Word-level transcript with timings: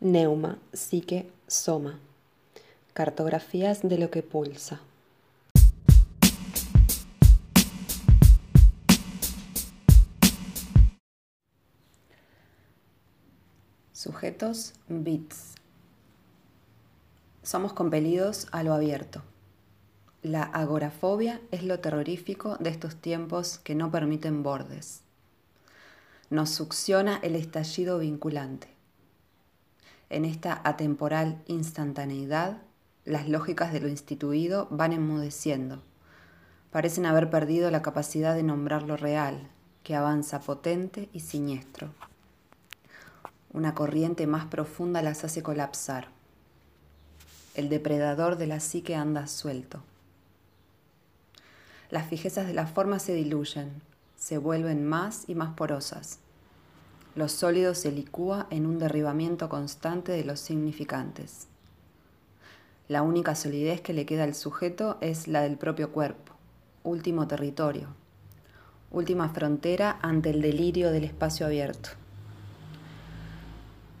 Neuma, 0.00 0.60
psique, 0.72 1.28
soma. 1.48 1.98
Cartografías 2.94 3.80
de 3.82 3.98
lo 3.98 4.12
que 4.12 4.22
pulsa. 4.22 4.80
Sujetos, 13.92 14.74
bits. 14.86 15.56
Somos 17.42 17.72
compelidos 17.72 18.46
a 18.52 18.62
lo 18.62 18.74
abierto. 18.74 19.24
La 20.22 20.44
agorafobia 20.44 21.40
es 21.50 21.64
lo 21.64 21.80
terrorífico 21.80 22.56
de 22.58 22.70
estos 22.70 22.94
tiempos 22.94 23.58
que 23.58 23.74
no 23.74 23.90
permiten 23.90 24.44
bordes. 24.44 25.00
Nos 26.30 26.50
succiona 26.50 27.18
el 27.24 27.34
estallido 27.34 27.98
vinculante 27.98 28.77
en 30.10 30.24
esta 30.24 30.60
atemporal 30.64 31.42
instantaneidad, 31.46 32.58
las 33.04 33.28
lógicas 33.28 33.72
de 33.72 33.80
lo 33.80 33.88
instituido 33.88 34.68
van 34.70 34.92
enmudeciendo. 34.92 35.82
Parecen 36.70 37.06
haber 37.06 37.30
perdido 37.30 37.70
la 37.70 37.82
capacidad 37.82 38.34
de 38.34 38.42
nombrar 38.42 38.82
lo 38.82 38.96
real, 38.96 39.48
que 39.82 39.94
avanza 39.94 40.40
potente 40.40 41.08
y 41.12 41.20
siniestro. 41.20 41.90
Una 43.52 43.74
corriente 43.74 44.26
más 44.26 44.46
profunda 44.46 45.02
las 45.02 45.24
hace 45.24 45.42
colapsar. 45.42 46.08
El 47.54 47.68
depredador 47.68 48.36
de 48.36 48.46
la 48.46 48.60
psique 48.60 48.94
anda 48.94 49.26
suelto. 49.26 49.82
Las 51.90 52.06
fijezas 52.06 52.46
de 52.46 52.52
la 52.52 52.66
forma 52.66 52.98
se 52.98 53.14
diluyen, 53.14 53.82
se 54.16 54.36
vuelven 54.36 54.86
más 54.86 55.24
y 55.26 55.34
más 55.34 55.54
porosas 55.54 56.18
lo 57.18 57.28
sólido 57.28 57.74
se 57.74 57.90
licúa 57.90 58.46
en 58.48 58.64
un 58.64 58.78
derribamiento 58.78 59.48
constante 59.48 60.12
de 60.12 60.24
los 60.24 60.38
significantes. 60.38 61.48
La 62.86 63.02
única 63.02 63.34
solidez 63.34 63.80
que 63.80 63.92
le 63.92 64.06
queda 64.06 64.22
al 64.22 64.36
sujeto 64.36 64.98
es 65.00 65.26
la 65.26 65.42
del 65.42 65.56
propio 65.56 65.90
cuerpo, 65.90 66.34
último 66.84 67.26
territorio, 67.26 67.88
última 68.92 69.30
frontera 69.30 69.98
ante 70.00 70.30
el 70.30 70.40
delirio 70.40 70.92
del 70.92 71.02
espacio 71.02 71.44
abierto. 71.44 71.88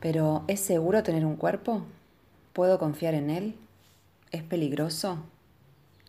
Pero 0.00 0.44
¿es 0.46 0.60
seguro 0.60 1.02
tener 1.02 1.24
un 1.24 1.36
cuerpo? 1.36 1.86
¿Puedo 2.52 2.78
confiar 2.78 3.14
en 3.14 3.30
él? 3.30 3.54
¿Es 4.30 4.42
peligroso? 4.42 5.20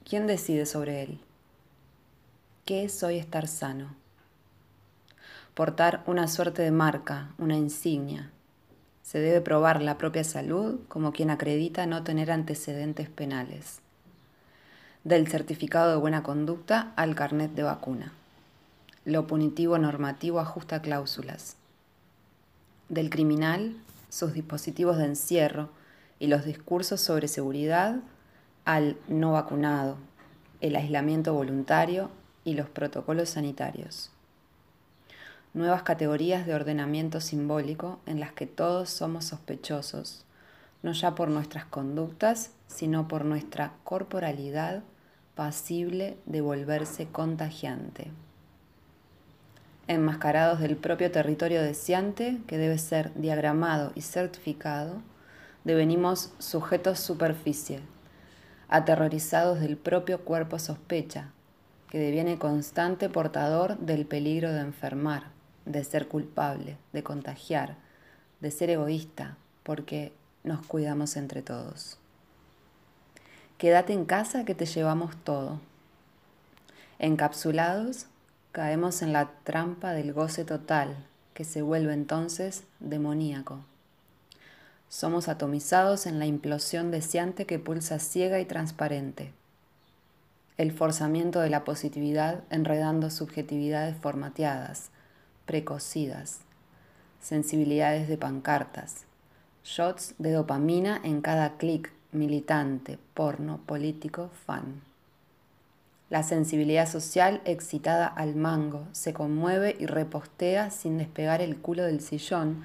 ¿Quién 0.03 0.27
decide 0.27 0.65
sobre 0.65 1.03
él? 1.03 1.21
¿Qué 2.65 2.83
es 2.83 3.01
hoy 3.01 3.17
estar 3.17 3.47
sano? 3.47 3.95
Portar 5.57 6.03
una 6.05 6.27
suerte 6.27 6.61
de 6.61 6.69
marca, 6.69 7.33
una 7.39 7.57
insignia. 7.57 8.29
Se 9.01 9.17
debe 9.19 9.41
probar 9.41 9.81
la 9.81 9.97
propia 9.97 10.23
salud 10.23 10.81
como 10.87 11.13
quien 11.13 11.31
acredita 11.31 11.87
no 11.87 12.03
tener 12.03 12.29
antecedentes 12.29 13.09
penales. 13.09 13.79
Del 15.03 15.27
certificado 15.27 15.89
de 15.89 15.97
buena 15.97 16.21
conducta 16.21 16.93
al 16.95 17.15
carnet 17.15 17.55
de 17.55 17.63
vacuna. 17.63 18.13
Lo 19.03 19.25
punitivo 19.25 19.79
normativo 19.79 20.39
ajusta 20.39 20.83
cláusulas. 20.83 21.55
Del 22.87 23.09
criminal, 23.09 23.75
sus 24.09 24.33
dispositivos 24.33 24.99
de 24.99 25.05
encierro 25.05 25.69
y 26.19 26.27
los 26.27 26.45
discursos 26.45 27.01
sobre 27.01 27.27
seguridad 27.27 27.95
al 28.63 28.95
no 29.07 29.31
vacunado, 29.31 29.97
el 30.61 30.75
aislamiento 30.75 31.33
voluntario 31.33 32.11
y 32.43 32.53
los 32.53 32.69
protocolos 32.69 33.29
sanitarios 33.29 34.11
nuevas 35.53 35.83
categorías 35.83 36.45
de 36.45 36.53
ordenamiento 36.53 37.19
simbólico 37.21 37.99
en 38.05 38.19
las 38.19 38.31
que 38.31 38.45
todos 38.45 38.89
somos 38.89 39.25
sospechosos, 39.25 40.25
no 40.83 40.91
ya 40.91 41.15
por 41.15 41.29
nuestras 41.29 41.65
conductas, 41.65 42.51
sino 42.67 43.07
por 43.07 43.25
nuestra 43.25 43.73
corporalidad 43.83 44.83
pasible 45.35 46.17
de 46.25 46.41
volverse 46.41 47.07
contagiante. 47.07 48.11
Enmascarados 49.87 50.59
del 50.59 50.75
propio 50.75 51.11
territorio 51.11 51.61
deseante, 51.61 52.39
que 52.45 52.57
debe 52.57 52.77
ser 52.77 53.13
diagramado 53.15 53.93
y 53.95 54.01
certificado, 54.01 55.01
devenimos 55.63 56.33
sujetos 56.39 56.99
superficie, 56.99 57.79
aterrorizados 58.67 59.59
del 59.59 59.77
propio 59.77 60.25
cuerpo 60.25 60.59
sospecha, 60.59 61.31
que 61.89 61.99
deviene 61.99 62.37
constante 62.37 63.07
portador 63.07 63.77
del 63.77 64.05
peligro 64.05 64.51
de 64.51 64.59
enfermar 64.59 65.36
de 65.67 65.83
ser 65.83 66.07
culpable, 66.07 66.77
de 66.93 67.03
contagiar, 67.03 67.75
de 68.39 68.51
ser 68.51 68.69
egoísta, 68.69 69.37
porque 69.63 70.13
nos 70.43 70.65
cuidamos 70.65 71.17
entre 71.17 71.41
todos. 71.41 71.97
Quédate 73.57 73.93
en 73.93 74.05
casa 74.05 74.45
que 74.45 74.55
te 74.55 74.65
llevamos 74.65 75.15
todo. 75.23 75.59
Encapsulados, 76.99 78.05
caemos 78.51 79.01
en 79.01 79.13
la 79.13 79.31
trampa 79.43 79.91
del 79.91 80.13
goce 80.13 80.45
total, 80.45 80.95
que 81.33 81.43
se 81.43 81.61
vuelve 81.61 81.93
entonces 81.93 82.63
demoníaco. 82.79 83.59
Somos 84.89 85.27
atomizados 85.27 86.05
en 86.05 86.17
la 86.17 86.25
implosión 86.25 86.91
deseante 86.91 87.45
que 87.45 87.59
pulsa 87.59 87.99
ciega 87.99 88.39
y 88.39 88.45
transparente. 88.45 89.33
El 90.57 90.71
forzamiento 90.71 91.39
de 91.39 91.49
la 91.49 91.65
positividad 91.65 92.43
enredando 92.49 93.09
subjetividades 93.09 93.97
formateadas, 93.97 94.89
precocidas, 95.47 96.41
sensibilidades 97.19 98.07
de 98.07 98.17
pancartas, 98.17 99.05
shots 99.63 100.13
de 100.19 100.31
dopamina 100.31 101.01
en 101.03 101.21
cada 101.21 101.57
clic, 101.57 101.91
militante, 102.11 102.99
porno, 103.15 103.59
político, 103.65 104.29
fan. 104.45 104.81
La 106.09 106.23
sensibilidad 106.23 106.87
social 106.87 107.41
excitada 107.45 108.07
al 108.07 108.35
mango 108.35 108.87
se 108.91 109.13
conmueve 109.13 109.75
y 109.79 109.87
repostea 109.87 110.69
sin 110.69 110.97
despegar 110.97 111.41
el 111.41 111.57
culo 111.57 111.83
del 111.83 112.01
sillón 112.01 112.63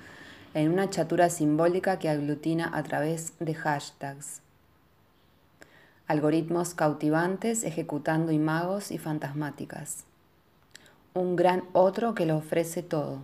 en 0.54 0.70
una 0.70 0.90
chatura 0.90 1.30
simbólica 1.30 1.98
que 1.98 2.08
aglutina 2.08 2.70
a 2.72 2.82
través 2.82 3.32
de 3.38 3.54
hashtags. 3.54 4.42
Algoritmos 6.06 6.74
cautivantes 6.74 7.64
ejecutando 7.64 8.32
imagos 8.32 8.90
y 8.90 8.98
fantasmáticas 8.98 10.04
un 11.14 11.36
gran 11.36 11.64
otro 11.74 12.14
que 12.14 12.24
lo 12.24 12.38
ofrece 12.38 12.82
todo, 12.82 13.18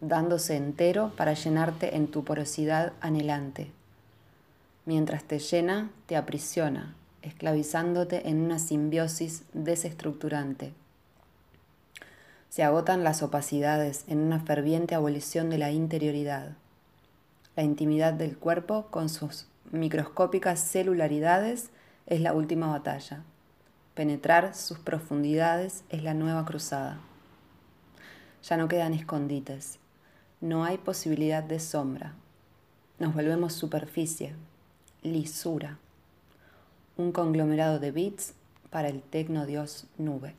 dándose 0.00 0.56
entero 0.56 1.12
para 1.16 1.34
llenarte 1.34 1.96
en 1.96 2.06
tu 2.06 2.22
porosidad 2.22 2.92
anhelante. 3.00 3.72
Mientras 4.86 5.24
te 5.24 5.40
llena, 5.40 5.90
te 6.06 6.16
aprisiona, 6.16 6.94
esclavizándote 7.22 8.28
en 8.28 8.40
una 8.40 8.60
simbiosis 8.60 9.42
desestructurante. 9.52 10.72
Se 12.50 12.62
agotan 12.62 13.02
las 13.02 13.22
opacidades 13.22 14.04
en 14.06 14.18
una 14.18 14.38
ferviente 14.38 14.94
abolición 14.94 15.50
de 15.50 15.58
la 15.58 15.72
interioridad. 15.72 16.50
La 17.56 17.64
intimidad 17.64 18.12
del 18.12 18.38
cuerpo, 18.38 18.86
con 18.90 19.08
sus 19.08 19.46
microscópicas 19.72 20.60
celularidades, 20.60 21.70
es 22.06 22.20
la 22.20 22.32
última 22.32 22.68
batalla. 22.68 23.24
Penetrar 23.94 24.54
sus 24.54 24.78
profundidades 24.78 25.82
es 25.88 26.04
la 26.04 26.14
nueva 26.14 26.44
cruzada 26.44 27.00
ya 28.44 28.58
no 28.58 28.68
quedan 28.68 28.92
escondites, 28.92 29.78
no 30.42 30.64
hay 30.64 30.76
posibilidad 30.76 31.42
de 31.42 31.58
sombra, 31.58 32.14
nos 32.98 33.14
volvemos 33.14 33.54
superficie, 33.54 34.34
lisura, 35.02 35.78
un 36.98 37.10
conglomerado 37.10 37.78
de 37.78 37.90
bits 37.90 38.34
para 38.68 38.88
el 38.88 39.00
tecno 39.00 39.46
dios 39.46 39.86
nube. 39.96 40.34